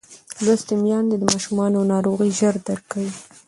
لوستې 0.43 0.75
میندې 0.83 1.15
د 1.19 1.23
ماشوم 1.31 1.57
ناروغۍ 1.93 2.29
ژر 2.39 2.55
درک 2.65 2.85
کوي. 2.91 3.11